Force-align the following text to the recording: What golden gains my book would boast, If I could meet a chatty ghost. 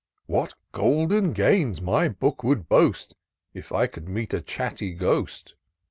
What 0.25 0.55
golden 0.71 1.31
gains 1.31 1.79
my 1.79 2.09
book 2.09 2.43
would 2.43 2.67
boast, 2.67 3.13
If 3.53 3.71
I 3.71 3.85
could 3.85 4.09
meet 4.09 4.33
a 4.33 4.41
chatty 4.41 4.95
ghost. 4.95 5.53